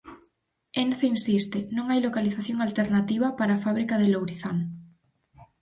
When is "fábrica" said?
3.65-3.95